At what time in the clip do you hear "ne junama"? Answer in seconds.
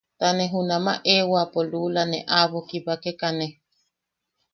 0.35-0.93